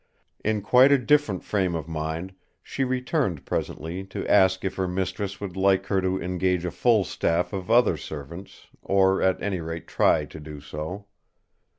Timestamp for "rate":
9.61-9.85